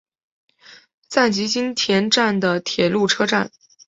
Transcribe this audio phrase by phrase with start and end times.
[1.09, 3.51] 赞岐津田站的铁路车站。